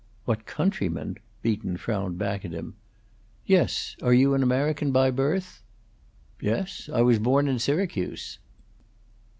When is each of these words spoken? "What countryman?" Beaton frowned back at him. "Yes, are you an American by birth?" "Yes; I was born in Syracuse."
"What 0.25 0.47
countryman?" 0.47 1.19
Beaton 1.43 1.77
frowned 1.77 2.17
back 2.17 2.43
at 2.43 2.53
him. 2.53 2.73
"Yes, 3.45 3.95
are 4.01 4.15
you 4.15 4.33
an 4.33 4.41
American 4.41 4.91
by 4.91 5.11
birth?" 5.11 5.61
"Yes; 6.39 6.89
I 6.91 7.03
was 7.03 7.19
born 7.19 7.47
in 7.47 7.59
Syracuse." 7.59 8.39